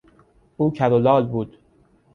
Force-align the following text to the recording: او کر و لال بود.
او 0.57 0.71
کر 0.73 0.89
و 0.93 0.99
لال 0.99 1.25
بود. 1.27 1.57